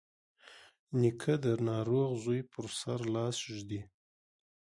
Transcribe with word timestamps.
نیکه 0.99 1.33
د 1.45 1.45
ناروغ 1.69 2.09
زوی 2.23 2.41
پر 2.51 2.65
سر 2.79 2.99
لاس 3.15 3.37
ږدي. 3.55 3.81